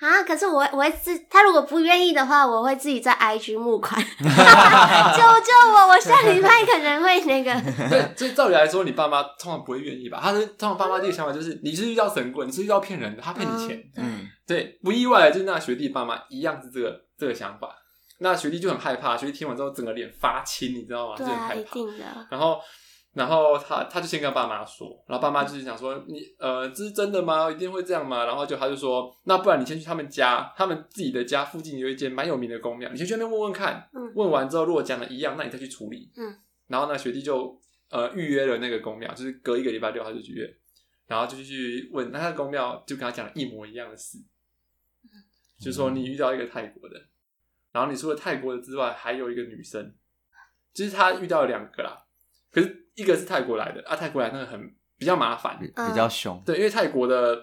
[0.00, 5.88] 啊，可是我我会自他如果不愿意的话，我会自己在 IG 募款， 救救我！
[5.88, 7.52] 我下礼拜可能会那个。
[7.90, 10.18] 对，所以照理来说，你爸妈通常不会愿意吧？
[10.22, 13.78] 他是通常爸妈第一个想法就是，你是遇到神棍，你是遇到骗人的，他骗你钱。
[13.96, 17.68] 嗯，对，不意外，就是那学弟爸妈一样是这个这个想法。
[18.20, 21.14] 那学弟就很害怕，学弟听完之后整个脸发青，你知道吗？
[21.16, 21.60] 对啊，就很害怕。
[21.60, 22.04] 一定的。
[22.30, 22.58] 然后。
[23.12, 27.50] 然后他他就先跟爸妈说，然后爸妈就是想说，你呃这是真的吗？
[27.50, 28.24] 一定会这样吗？
[28.24, 33.88] 然后就他就说，那不然你先去他们家，他们自己的家附近有一间蛮有名的公庙，你先去那边问问看。
[33.92, 36.12] 嗯，问完之后如果讲的一样，那你再去处理。
[36.16, 40.48] 嗯，然后呢学弟就呃预约了那个公庙，就是隔一个礼拜六他就去约，
[41.08, 44.18] 然后就去问，那他的公庙就跟他讲了一模一样的事，
[45.02, 45.10] 嗯，
[45.60, 46.94] 就说你遇到一个泰国的，
[47.72, 49.92] 然后你除了泰国的之外，还有一个女生，
[50.72, 52.06] 就是他遇到了两个啦。
[52.52, 56.42] 可是一个是泰国来的啊，泰国来那个很比较麻烦，比较凶。
[56.44, 57.34] 对，因为泰国的，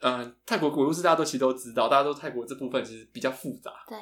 [0.00, 3.72] 嗯、呃，泰国鬼故事大家都其实都知道，大家都泰国这部分其实比较复杂。
[3.86, 3.96] 对，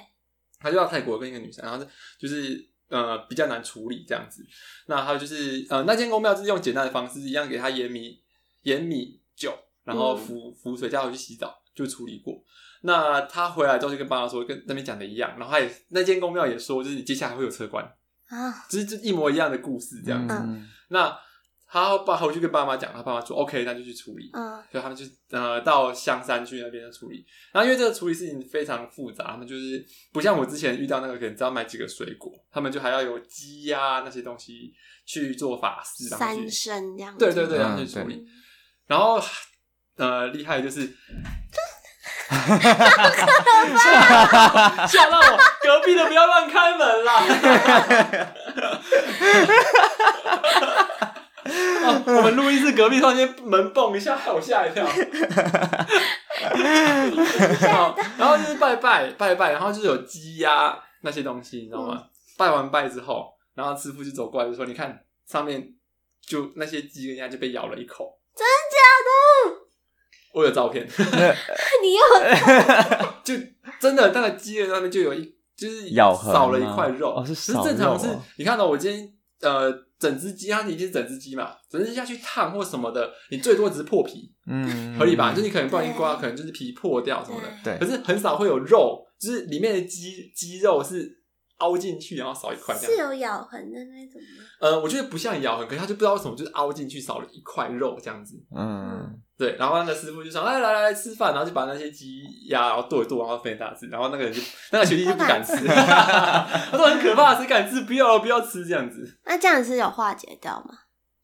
[0.59, 1.85] 他就到泰国跟一个女生，然后
[2.19, 4.47] 就是呃比较难处理这样子。
[4.87, 8.23] 那还有就是呃那间公庙是用简单的方式，一样给他盐米、
[8.63, 9.53] 盐米酒，
[9.85, 12.43] 然后浮浮水叫他去洗澡就处理过。
[12.83, 17.89] 那他回来之后就跟爸爸说，跟那边讲的一样，然后他也那间公庙也说，就是你接下来会有车关。
[18.33, 20.35] 啊，就是就一模一样的故事这样子。
[20.35, 21.15] 嗯、那
[21.67, 24.31] 他爸回去跟爸妈讲，他爸妈说 OK，那就去处理。
[24.33, 27.27] 嗯，所以他们就呃到香山去那边处理。
[27.53, 34.73] 然后因为这个处理事情非常复杂，他们就是不像我之前遇到那个，可能只要买几个水果，他们就还要有鸡呀那些东西
[35.05, 37.19] 去做法事，然后三牲这样子。
[37.19, 38.15] 对对对，然后去处理。
[38.15, 38.27] 嗯、
[38.87, 39.21] 然后
[39.97, 40.91] 呃厉害就是。
[42.29, 42.99] 哈哈哈
[44.27, 44.87] 哈哈！
[44.87, 47.23] 吓到我，隔壁的不要乱开门啦！
[52.07, 54.87] 我们录音室隔壁突然间门蹦一下，害我吓一跳。
[58.17, 62.05] 然后就是拜拜拜拜，然后就是有鸡鸭那些东西，你知道吗？
[62.39, 65.63] 拜完拜之后，然后师傅就走过来就说：“你看上面，
[66.27, 68.79] 就那些鸡跟鸭就被咬了一口。”真假
[69.51, 69.62] 的？
[70.33, 72.03] 我有照片， 你有
[73.23, 73.35] 就
[73.81, 79.09] 真的那个鸡的上面就有一就是咬少了一块肉，哦、是，是正常是，你看到我今天
[79.43, 85.33] 呃整只鸡，它已经是整只鸡嘛，整只鸡下去烫或什么的，你最多只是破皮，嗯，合理吧？
[85.35, 87.79] 就你可能不小心刮，可能就是皮破掉什么的，对。
[87.79, 91.22] 可是很少会有肉，就是里面的鸡鸡肉是
[91.63, 92.75] 凹进去，然后少一块。
[92.77, 94.45] 是有咬痕的那种吗？
[94.61, 98.35] 呃，我觉得不像咬痕，可是他就不知道为什么，就是凹进去少了一块肉这样子。
[98.57, 99.57] 嗯，对。
[99.57, 103.87] 然后那个师傅就说：“哎，来来来吃饭。”然后就把那些鸡鸭然后剁一剁，然后分给大家吃。
[103.87, 104.41] 然后那个人就
[104.73, 107.83] 那个学弟就不敢吃， 他说很可怕，谁敢吃？
[107.83, 109.19] 不要不要吃这样子。
[109.25, 110.75] 那这样是有化解掉吗？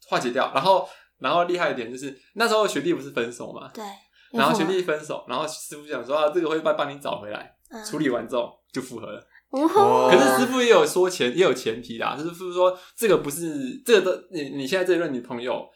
[0.09, 0.51] 化解掉。
[0.55, 3.69] 然后然后厉害一点就是那时候学弟不是分手嘛？
[3.75, 3.85] 对。
[4.33, 7.55] 然后学弟分手，然后师傅想说啊，这个会帮帮你找回来。
[7.71, 9.23] 嗯、处理完之后就复合了。
[9.51, 15.67] 哦、可是师傅也有说前也有前提啦，就是师傅说这个不是这个都你你现在这一任女朋友，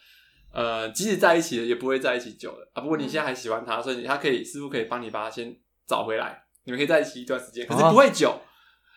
[0.53, 2.83] 呃，即使在一起了也不会在一起久了啊。
[2.83, 5.57] 不过你现在还喜欢她，所以他可以师傅可以帮你把她先
[5.87, 8.29] 找回来，你们可以在一起一段时间，可是不会久。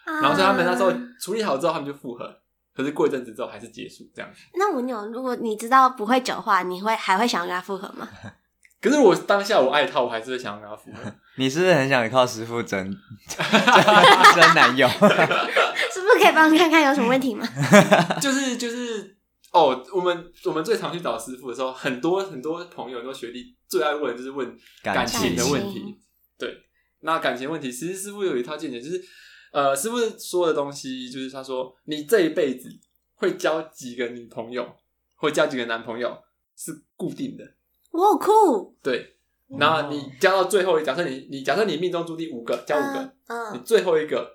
[0.06, 2.30] 哦、然后所以他们那时候处理好之后，他们就复合。
[2.76, 4.30] 可是过一阵子之后还是结束这样。
[4.56, 8.06] 那我有，如果你知道不会久的话，你会还会想要跟他复合吗？
[8.82, 11.10] 可是我当下我爱他，我还是会想要跟他复合。
[11.38, 12.96] 你是不是很想靠师傅争
[13.28, 14.88] 争男友？
[14.88, 17.46] 是不是可以帮我看看有什么问题吗？
[18.22, 19.18] 就是就是
[19.52, 25.98] 哦，我们我们最常去找师傅的时候，很多很多朋友、很多学弟最爱问的就是问感情的问题。
[26.38, 26.58] 对，
[27.02, 29.04] 那感情问题，其实师傅有一套见解，就是
[29.52, 32.70] 呃，师傅说的东西，就是他说你这一辈子
[33.14, 34.76] 会交几个女朋友，
[35.16, 36.18] 会交几个男朋友
[36.58, 37.44] 是固定的。
[37.92, 38.78] 我好酷。
[38.84, 39.15] 对，
[39.60, 44.28] 然后你加到最后，假设你你假设你命中注定五个，加五个，嗯，你最后一个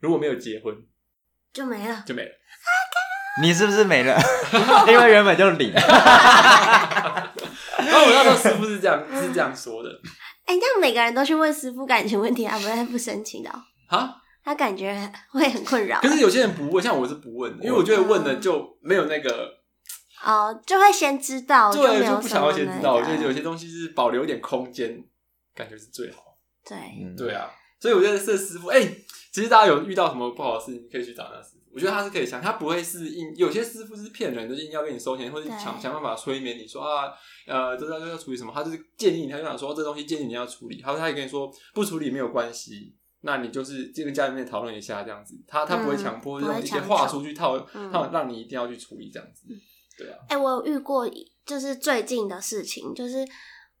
[0.00, 0.74] 如果没有结婚，
[1.52, 2.30] 就没了，就没了。
[3.40, 4.20] 你是不是没了？
[4.90, 5.72] 因为原本就零。
[5.78, 5.86] 然
[7.94, 9.88] 后我那时候师傅是这样是这样说的。
[10.46, 13.50] 哎，这样每个人都去问师傅感情问题，他不会不生气的
[13.86, 14.16] 啊？
[14.44, 16.00] 他感觉会很困扰。
[16.00, 19.59] 可是有些人不问，像我是不问的，因为我觉得问了就没有那个。
[20.24, 22.94] 哦，uh, 就会先知道，对，就，就不想要先知道。
[22.94, 25.02] 我觉得有些东西是保留一点空间，
[25.54, 26.36] 感觉是最好。
[26.64, 31.60] 对，嗯、对啊，所以我觉得这师傅，哎、欸，其实大家有遇到什么不好的事情，可以去找那师傅。
[31.72, 33.32] 我觉得他是可以想，他不会是硬。
[33.36, 37.12] 有些师傅是骗人的，就是硬要跟你收钱，或者想想办法催眠你说啊，
[37.46, 38.52] 呃，这要要处理什么？
[38.52, 40.82] 他就是建议你，他就想说这东西建议你要处理。
[40.82, 45.34] 他说他也跟你说不处理没有关系，那你就是这个家里面讨论一下这样子。
[45.46, 47.58] 他他不会强迫用一些话术去套
[47.92, 49.46] 套，让你一定要去处理这样子。
[50.00, 51.08] 对啊，哎、欸，我有遇过，
[51.44, 53.26] 就是最近的事情，就是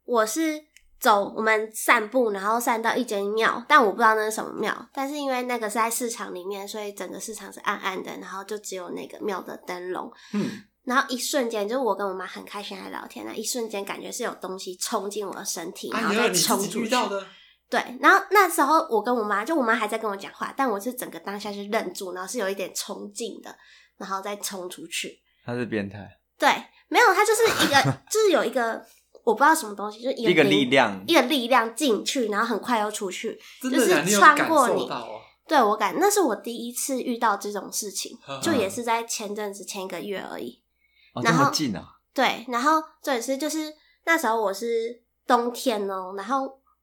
[0.04, 0.60] 我是
[1.00, 16.88] 走我们散步，然后散到一间庙，但我不知道那是什么庙，但是因为那个是在市场里面，所以整个市场是暗暗的，然后就只有那个庙的灯笼，嗯，然后一瞬间，就是我跟我妈很开心在聊天，那一瞬间感觉是有东西冲进我的身体，然后再冲出去，
[17.70, 23.56] 对，然后那时候我跟我妈，就我妈还在跟我讲话，但我是整个当下是愣住，然后是有一点冲劲的，
[23.96, 25.22] 然后再冲出去。
[25.44, 26.48] 他是变态，对，
[26.88, 28.84] 没有，他就是一个， 就是有一个
[29.24, 34.82] 我不知道什么东西，就是一个，力量，一个力量进去，然后很快又出去，就是穿过你。
[34.84, 34.90] 你
[35.46, 40.62] 对我感，那是我第一次遇到这种事情，就也是在前阵子前一个月而已。
[41.12, 41.84] 哦、然后这么近啊？
[42.14, 43.72] 对，然后这也是就是
[44.04, 46.42] 那时候我是冬天哦，然后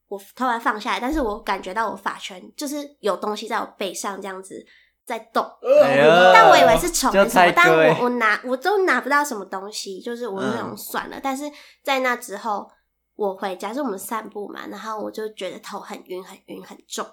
[0.10, 4.66] 我突然放下来，但是我感觉到我发圈就是有东西在我背上这样子。
[5.08, 11.16] 在动，呃、但我以为是虫什么，但我我拿我都拿不到什么东西， 就是我那种算了。
[11.16, 11.50] 嗯、但是
[11.82, 12.70] 在那之后，
[13.16, 17.08] 我回家是我们散步嘛，然后我就觉得头很晕，很晕，很重。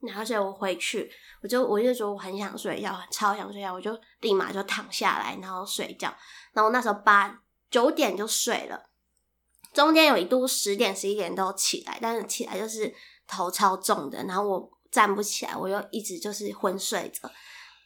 [0.00, 1.08] 然后所以我回去，
[1.40, 6.12] 我就我就觉得我很想睡觉，超想睡觉，我就立马就躺下来，然后睡觉。
[6.52, 8.90] 然后那时候八九点就睡了，
[9.72, 12.92] 中间有一度十点十一点都起来，但是起来就是
[13.28, 14.72] 头超重的，然后我。
[14.96, 17.30] 站不起来，我又一直就是昏睡着，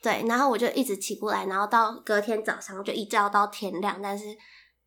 [0.01, 4.27] 对，然后我就一直起不来，然后到隔天早上就一觉到天亮，但是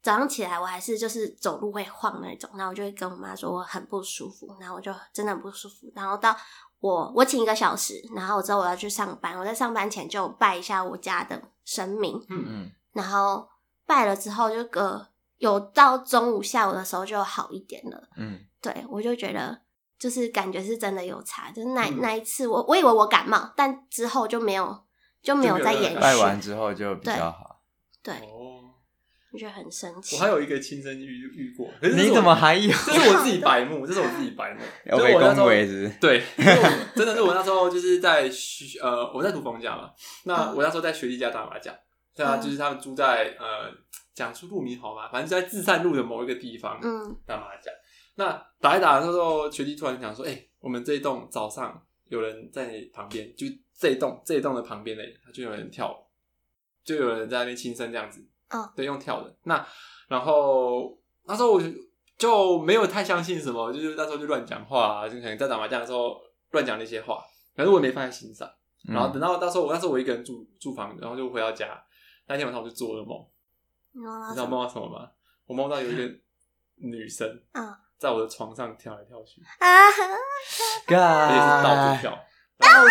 [0.01, 6.33] 早上起来我还是就是走路会晃那种，然后我就会跟我妈说我很不舒服，然后我就真的很不舒服，然后到
[6.79, 13.49] 我我请一个小时，然后我知道我要去上班，我在上班前就拜一下我家的神明，嗯嗯，然后
[13.85, 15.05] 拜了之后就隔
[15.39, 19.62] 有到中午下午的时候就好一点了，嗯，对，我就觉得。
[20.03, 24.77] 就是感觉是真的有差，就是那、嗯、那一次我我以为我感冒，但之后就没有
[25.21, 25.97] 就没有再延续。
[25.97, 27.61] 拜完之后就比较好。
[28.03, 28.67] 对，哦，
[29.31, 30.17] 我觉得很神奇。
[30.17, 32.69] 我还有一个亲身遇遇过，可是你怎么还有？
[32.85, 34.59] 这是我自己白目，这是我自己白目。
[34.91, 35.89] 要被恭维是？
[36.01, 36.21] 对，
[36.93, 39.89] 真的是我那时候就是在学呃，我在读逢甲嘛，
[40.25, 41.73] 那我那时候在学弟家打麻将，
[42.13, 43.71] 对啊，就是他们住在呃，
[44.13, 45.07] 讲出路名好吗？
[45.09, 47.73] 反正就在自善路的某一个地方，嗯，打麻将。
[48.15, 55.95] 那打一打的时候，学弟突然讲说：“哎、欸，我们这一栋早上有人在旁边，就这一栋这一栋的旁边嘞，他就有人跳，
[56.83, 58.69] 就有人在那边轻声这样子，嗯，oh.
[58.75, 59.35] 对，用跳的。
[59.43, 59.65] 那
[60.07, 61.61] 然后那时候我
[62.17, 66.21] 就没有太相信什么，就是那时候就乱讲话，啊就可能在打麻将的时候
[66.51, 67.23] 乱讲那些话，
[67.55, 68.47] 可是我也没放在心上。
[68.87, 71.83] 然后等到到时候我那时候我一个人住住房，然后就回到家。
[72.27, 73.25] 那天晚上我就做噩梦，
[73.93, 75.09] 你知道梦到什么吗？
[75.45, 76.13] 我梦到有一个
[76.75, 77.27] 女生
[77.97, 79.91] 在我的床上跳来跳去啊，而
[81.29, 82.19] 且是倒着跳，
[82.59, 82.89] 倒着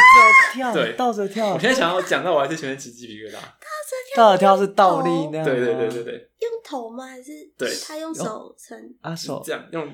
[0.52, 1.54] 跳，对，倒着跳。
[1.54, 3.36] 我现在想要讲到，我还是全身起鸡皮疙瘩。
[4.16, 7.06] 倒着跳是倒立那样，对对对对对，用头吗？
[7.06, 9.14] 还是对他用手撑啊？
[9.14, 9.92] 手这样用，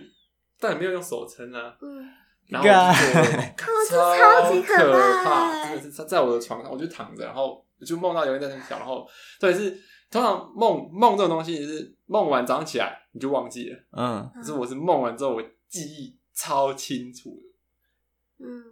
[0.61, 1.77] 但也没有用手撑啊。
[1.81, 2.09] 嗯。
[2.49, 2.66] 然后
[3.90, 4.75] 超级可
[5.23, 9.07] 怕，真的是在在我的床上，我就躺着，然后我就梦到有人在那跳，然后
[9.38, 9.79] 对，是
[10.11, 18.64] 通常梦梦这种东西，是梦完早上起来你就忘记了，嗯，可是我是梦完之后我记忆超清楚的，嗯，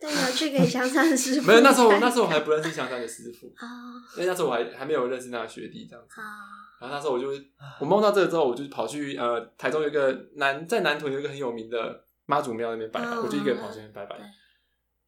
[0.00, 3.46] 对，有去给香山师傅， 没有，那时候那时候我还不认识香山的师傅。
[3.56, 3.66] 啊，
[4.16, 6.20] 因为那时候我还还没有认识那个学弟这样子。
[6.20, 6.24] 啊，
[6.80, 7.28] 然后那时候我就
[7.80, 12.04] 我梦到这个之后，我就跑去呃台中有一个南在南屯有一个很有名的。
[12.24, 14.16] 妈祖庙那边拜拜，我就一个人跑去那边拜拜。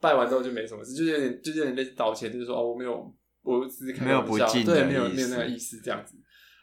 [0.00, 6.14] 拜完之后就没什么事，就是有点，就是有点类似道歉，就是说哦，我没有，我只是开玩笑，对，没有没有那个意思这样子。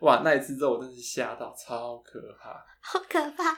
[0.01, 2.49] 哇，那一次之后我真的是吓到，超可怕，
[2.81, 3.55] 好可怕，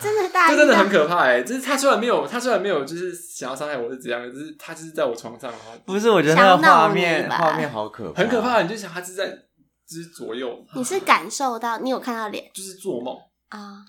[0.00, 1.42] 真的大，就 真的很可怕哎！
[1.42, 8.62] 就是他虽然没有，他虽然没有，就是想要伤害我是怎样，就是他就是在我床上，然后不是，我觉得那个画面画面好可怕，很可怕。
[8.62, 13.14] 你就想他是在就是左右，你是感受到，你有看到脸，就是做梦
[13.50, 13.84] 啊。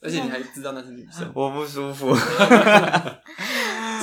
[0.00, 2.14] 而且你还知道那是女生，我不舒服，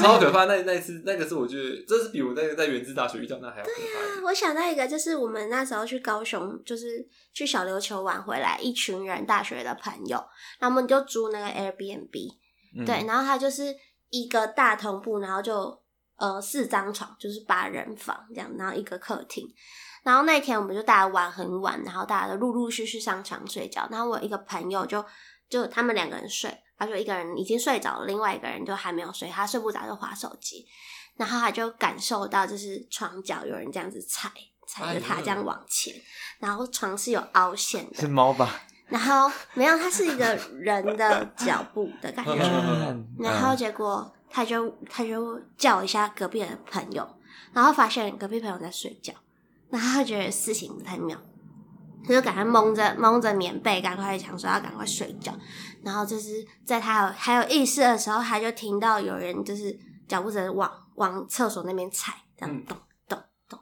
[0.02, 0.46] 超可怕。
[0.46, 3.78] 那那一次，那个是我觉得，这是比我在在元智大学遇到那还要可怕。
[3.78, 10.18] 对啊，我想到一个，就是我们那时候去高雄，就是去小琉球玩回来，一群人大学的朋友，
[10.60, 12.34] 然后我们就租那个 Airbnb，、
[12.78, 13.76] 嗯、对，然后它就是
[14.10, 15.78] 一个大同步，然后就
[16.18, 19.48] 呃四张床，就是八人房这样，然后一个客厅。
[20.04, 25.04] 然后那天我们就大家玩很晚，然后大家都陆陆续续上床睡觉，然后我一个朋友就。
[25.48, 30.66] 就他们两个人睡，他说一个人已经睡着了，另外一个人就还没有睡，他睡不着就划手机，
[31.16, 34.30] 然后他就感受到就是床脚有人这样子踩，
[34.68, 36.02] 踩着他这样往前，哎、
[36.40, 38.62] 然后床是有凹陷的，是猫吧？
[38.88, 42.36] 然后没有，它是一个人的脚步的感觉，
[43.18, 47.08] 然后结果他就他就叫一下隔壁的朋友，
[47.52, 49.12] 然后发现隔壁朋友在睡觉，
[49.70, 51.20] 然后他觉得事情不太妙。
[52.08, 55.34] 他就赶快蒙着蒙着棉被，赶快想说要赶快睡觉。
[55.84, 63.60] 然后就是在他有还有意识的时候，他就听到有人就是脚步声往往厕所那边踩，这样咚咚咚。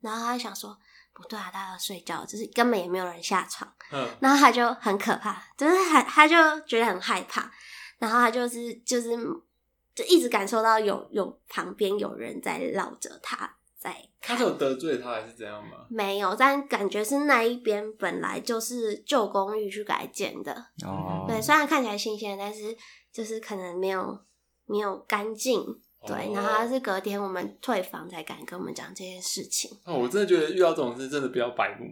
[0.00, 0.76] 然后他就想说
[1.12, 3.70] 不对啊，他要睡觉，就是根本也没有人下床。
[3.92, 4.08] 嗯。
[4.20, 7.50] 然后他就很可怕，就是他他就觉得很害怕。
[7.98, 9.10] 然后他就是就是
[9.94, 13.56] 就一直感受到有有旁边有人在绕着他。
[13.80, 15.86] 在他是有得罪他还是怎样吗？
[15.88, 20.52] 没有，但感觉是那一边本来就是旧公寓去改建的
[20.84, 21.24] 哦。
[21.26, 22.76] 对，虽然看起来新鲜，但是
[23.10, 24.20] 就是可能没有
[24.66, 25.64] 没有干净。
[26.06, 29.70] 对，哦、然后他是隔天我们退房才敢跟我们讲这件事情。
[29.84, 31.86] 哦，我真的觉得遇到这种事真的不要白目，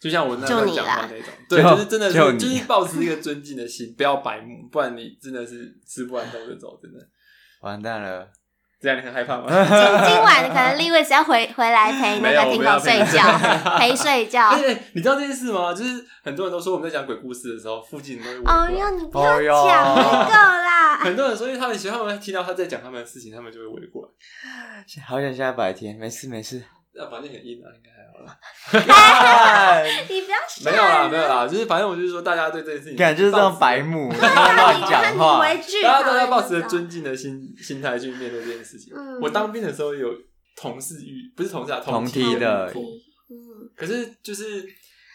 [0.00, 6.98] 就像我那时候讲话那种，对，就是真的是就，就是抱持一个尊敬的心，不要白目，不然你真的是吃不完兜着走，真的
[7.60, 8.30] 完蛋了。
[8.78, 9.46] 这样你很害怕吗？
[9.48, 13.22] 今今晚可能立位只要回回来陪那个听口睡觉，
[13.78, 14.48] 陪睡觉。
[14.50, 15.72] 而且你知道这件事吗？
[15.72, 18.58] 就是很多人都说我们在讲鬼故事的时候，附近都会围过来。
[18.58, 20.96] 哦哟，你不要讲那个啦！
[21.00, 24.08] 很多人说，因为他们喜欢，他们听到他在讲他们的事情，他们就会围过来。
[25.06, 26.62] 好想现在白天，没事没事。
[26.96, 28.38] 那房间很硬啊，应该还好啦。
[30.08, 35.44] 你不要没有啦，没有啦，就是反正我就是说，大家对这件事情，感觉就是这种白目，乱讲话，
[35.82, 38.92] 大家都要抱持着尊敬的心心态去面对这件事情。
[39.20, 40.08] 我当兵的时候有
[40.56, 44.64] 同事遇，不是同事啊，同梯的，嗯，可是就是。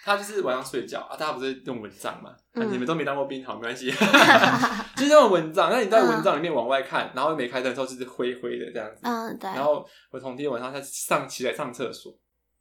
[0.04, 2.36] 他就是晚上睡觉啊，大家不是用蚊帐嘛？
[2.54, 3.90] 嗯、你们都没当过兵，好没关系，
[4.98, 5.70] 就是那种蚊帐。
[5.72, 9.02] 那你在蚊帐里面往外看，嗯、然后没开灯的时候就是灰灰的这样子。
[9.04, 9.50] 嗯，对。
[9.52, 12.12] 然后我同天晚上他上起来上厕所，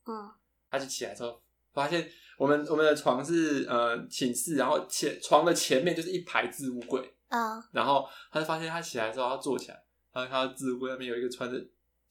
[0.06, 0.30] 嗯，
[0.70, 1.40] 他就起来之后
[1.72, 11.58] 发现我们我们的床是呃寝室，然后前床的前面就是一排置物柜，嗯，然后他就发现他起来之后他坐起来，然后看到置物柜那边有一个穿着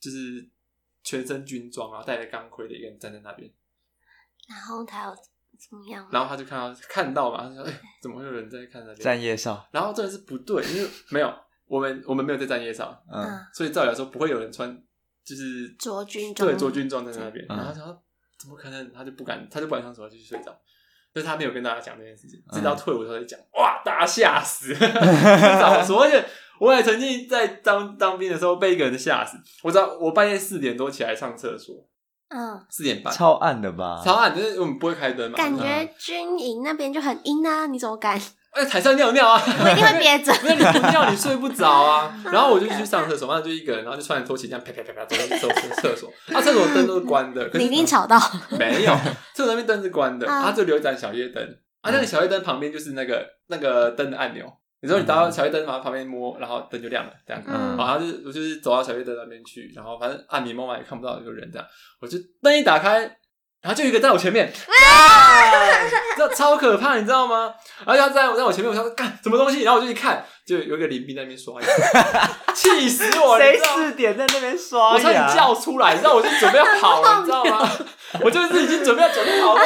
[0.00, 0.46] 就是
[1.02, 3.50] 全身军装然后戴着钢盔的一个人站在那边。
[4.50, 6.06] 然后他有怎么样？
[6.10, 9.64] 然后他就看到看到嘛，他说：“哎、欸，怎么会有人在看那边？”站夜哨。
[9.70, 11.32] 然后这个是不对，因为没有
[11.66, 13.24] 我们我们没有在站夜哨，嗯，
[13.54, 14.76] 所以照理来说不会有人穿
[15.24, 17.46] 就是着军装，对，着军装在那边。
[17.48, 18.02] 嗯、然后他说
[18.40, 20.58] ：“怎么可能？”他就不敢，他就不敢上床继续睡着。
[21.12, 23.38] 但是他没有跟大家讲这件事情，直到退伍的时候才讲。
[23.54, 24.72] 哇，大家吓死！
[24.78, 26.24] 早说，而且
[26.60, 29.36] 我也曾经在当当兵的时候被一个人吓死。
[29.64, 31.74] 我知道我半夜四点多起来上厕所。
[32.30, 34.00] 嗯，四点半，超暗的吧？
[34.04, 35.36] 超暗，就是我们不会开灯嘛。
[35.36, 38.20] 感觉军营那边就很阴啊，你怎么敢？
[38.50, 39.40] 哎，台上尿尿啊！
[39.46, 42.12] 我一定会憋着， 不是你不尿，你睡不着啊。
[42.32, 45.74] 然后我就去上厕所，然后就一个人，然后就穿着拖鞋这样啪啪啪啪走走厕所。
[45.82, 48.18] 厕所，啊，厕所灯都是关的，你一定吵到。
[48.58, 48.92] 没有，
[49.34, 51.40] 厕所那边灯是关的，它，就留一盏小夜灯。
[51.80, 54.52] 啊，那个小夜灯旁边就是那个那个灯的按钮。
[54.82, 57.42] 你说你到小夜灯旁旁边摸，然后灯就亮了，这样。
[57.46, 57.76] 嗯。
[57.76, 61.66] 然后就我就是走到小夜灯那边去，然后反正暗迷蒙嘛也看不到有个人，这样。
[62.00, 63.16] 我就灯一打开。
[63.62, 64.50] 然后就一个在我前面，
[66.16, 67.54] 这超可怕，你知道吗？
[67.84, 69.64] 然后他在在我前面，我想说干什么东西？
[69.64, 71.68] 然后我就一看，就有一个林兵在那边刷牙，
[72.52, 73.44] 气死我了！
[73.44, 74.94] 谁四点在那边刷牙？
[74.94, 77.70] 我差点叫出来，你知道，我就准备要跑了，你知道吗？
[78.20, 79.60] 我就是已经准备要准备跑了，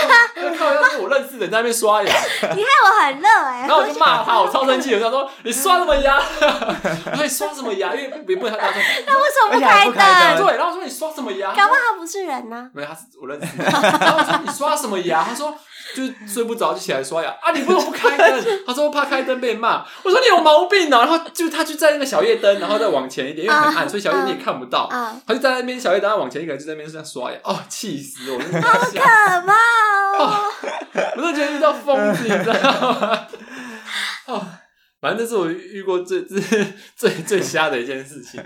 [0.54, 2.12] 看我要是我认识的人在那边刷牙，
[2.54, 3.60] 你害我很热哎。
[3.60, 6.18] 然后我就骂他，我超生气的，他说你刷什么牙？
[6.20, 7.94] 我说你刷什么牙？
[7.94, 8.82] 因为别不能他大声。
[9.06, 10.44] 那为什么不开灯？
[10.44, 11.48] 对，然后我说你刷什么牙？
[11.54, 12.68] 搞不好他不是人呢。
[12.74, 13.46] 没有，他是我认识。
[13.56, 15.24] 然后我说你刷什么牙？
[15.24, 15.56] 他说
[15.94, 17.50] 就睡不着就起来刷牙啊！
[17.52, 18.44] 你为什么不开灯？
[18.66, 19.84] 他说怕开灯被骂。
[20.02, 20.98] 我说你有毛病哦！
[21.00, 24.88] 然后就他就在那个小夜灯， 然后再往前一点，因为很暗，所以小夜灯也看不到。
[25.26, 27.38] 他就在那边小夜灯，他往前一个人就在那边这样刷牙。
[27.44, 28.38] 哦，气死我！
[28.38, 29.52] 好可怕
[30.18, 30.44] 哦！
[31.16, 33.26] 我都觉得遇到疯子，你知道吗？
[34.26, 34.46] 哦。
[35.00, 36.40] 反正这是我遇过最最
[36.96, 38.42] 最最瞎的一件事情。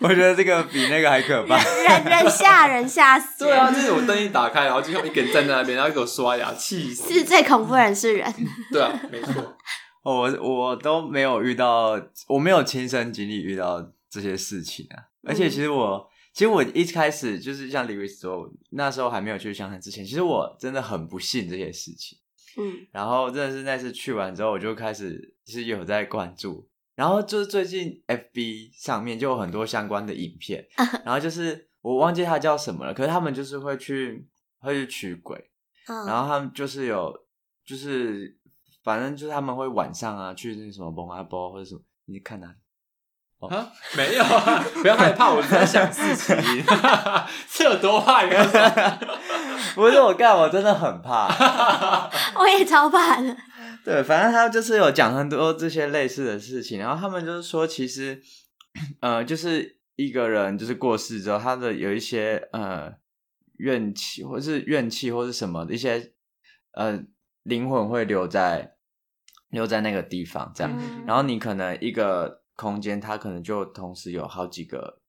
[0.00, 3.44] 我觉得这个比那个还可怕，人人吓人吓死。
[3.44, 7.14] 对啊，就是我灯一打开，然后就像一个人站在那边，然后给我刷牙，气死。
[7.14, 8.34] 是最恐怖的人是人。
[8.72, 9.32] 对啊，没错。
[10.02, 15.04] 我我都没有遇到，我没有亲身经历遇到这些事情啊。
[15.22, 22.18] 而且其实我，其实我一开始就是像李维斯说，那时候还没有去香山之前，其实我真的很不信这些事情。
[22.56, 30.66] 嗯，然后真的是那次去完之后，我就开始其实有在关注，然后就是最近 FB 上面就有很多相关的影片，
[31.04, 34.26] 然后就是我忘记它叫什么了，可是他们就是会去
[34.58, 35.50] 会去驱鬼，
[35.86, 37.14] 然后他们就是有
[37.64, 38.36] 就是
[38.90, 42.54] 反正就是他们会晚上啊去那什么蒙阿波或者什么，你看哪里？
[43.48, 46.36] 啊， 没有啊，不要害怕，我在想事情，
[47.54, 48.24] 这有多怕？
[48.24, 48.98] 你看。
[49.76, 51.28] 不是我干，我真的很怕。
[52.36, 53.36] 我也超怕的。
[53.84, 58.20] 对，反正他就是有讲很多这些类似的事情，然后他们就是说，其实，
[59.00, 62.92] 呃，就是一个人就是过世之后，他的有一些呃
[63.58, 66.12] 怨气，或是怨气，或是什么的一些
[66.72, 67.00] 呃
[67.44, 68.74] 灵魂会留在
[69.50, 70.76] 留在那个地方，这样。
[70.78, 75.00] 嗯、然后你可能一个空间，它可能就同时有好几个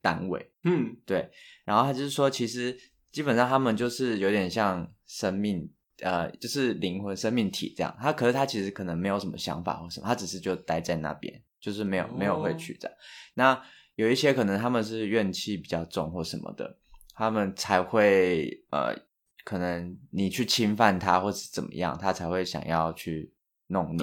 [0.00, 0.50] 单位。
[0.64, 1.30] 嗯，对。
[1.64, 2.78] 然后他就是说，其实。
[3.10, 5.66] 基本上他们就是有点像生命，
[6.02, 7.96] 呃，就是灵魂、生命体这样。
[7.98, 12.96] 他可是他其实可能没有什么想法或什么，他只是就待在那边，就是没有没有回去这样。
[13.32, 13.60] 那
[13.94, 16.78] 有一些可能他们是怨气比较重或什么的，
[17.14, 18.94] 他们才会呃，
[19.42, 23.32] 可能你去侵犯他或是怎么样，他才会想要去
[23.68, 23.98] 弄你。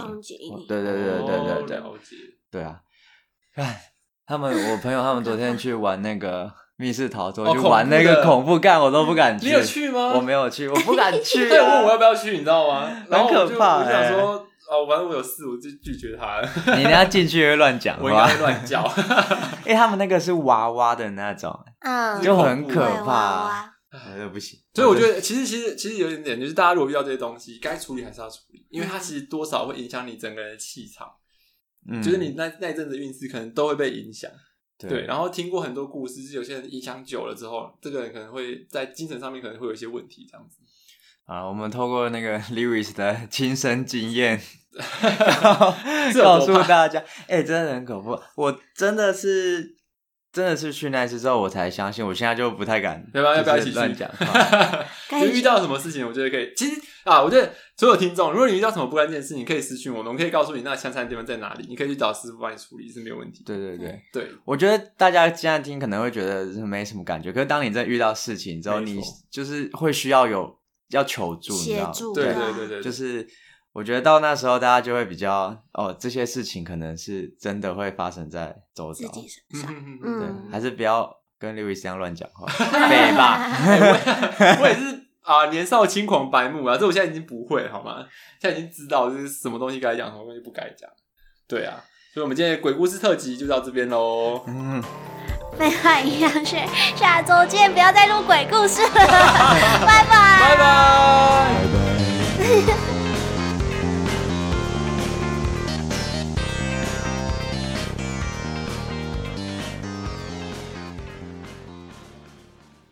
[0.68, 1.82] 对对对对对对对，
[2.52, 2.80] 对啊！
[3.56, 3.76] 看
[4.26, 6.52] 他们，我朋友他们昨天去玩那个。
[6.78, 9.46] 密室逃脱就玩那个恐怖干，我都不敢去。
[9.48, 10.12] 你有去吗？
[10.14, 11.48] 我没有去，我不敢去。
[11.48, 12.90] 对，问我要不要去，你知道吗？
[13.10, 13.78] 很可怕。
[13.78, 16.50] 我想说，哦，反正我有事，我就拒绝他了。
[16.76, 18.86] 你等下进去会乱讲，我应该会乱叫。
[19.64, 23.74] 因为他们那个是娃娃的那种，嗯，就很可怕，
[24.18, 24.60] 那不行。
[24.74, 31.08] 所以我觉得，其实其实其实有点点，就是大家如果遇到这些东西，该处理还是要处理，因为它其实多少会影响你整个人的气场，
[31.90, 34.30] 嗯，就是你那那一阵子运势可能都会被影响。
[34.78, 40.58] 对，对，然后听过很多故事，是有些人影响久了之后，这个人可能会在精神上面可能会有一些问题，这样子。
[41.26, 44.42] 啊，我们透过那个 Lewis 的亲身经验，
[46.22, 49.75] 告诉大家，哎、欸，真的很恐怖，我真的是。
[50.36, 52.06] 真的是去那次之后，我才相信。
[52.06, 53.34] 我现在就不太敢，对吧？
[53.38, 54.12] 要不要一起乱讲？
[55.10, 56.52] 就遇到什么事情，我觉得可以。
[56.58, 63.46] 其实啊，我觉得所有听众，如果你遇到什么不干净的事情，你可以私信我们，我们可以告诉你那香山的地方在哪里，你可以去找师傅帮你处理是没有问题。
[63.46, 69.00] 对对对对，我觉得大家现在听可能会觉得没什么感觉，可是当你在遇到事情之后，你
[69.32, 70.60] 就是会需要有
[70.90, 71.94] 要求助，你知道吗？
[72.14, 73.26] 对对对对，就是。
[73.76, 82.48] 我觉得到那时候，大家就会比较哦，这些事情可能是真的会发生在周遭，自己身上，嗯，对，还是不要跟刘伟这样乱讲话，
[82.88, 83.38] 对吧？
[84.62, 88.06] 我也是啊，年少轻狂白目啊，这我现在已经不会好吗？
[88.42, 90.90] 现在已经知道就是什么东西该讲，什么东西不该讲。
[91.46, 94.42] 对啊，所以我们今天的鬼故事特辑就到这边喽。
[94.48, 94.82] 嗯，
[95.60, 96.66] 废话营养学，
[96.96, 98.90] 下周见，不要再录鬼故事了，
[99.86, 101.56] 拜拜，拜拜，
[102.40, 103.05] 拜拜。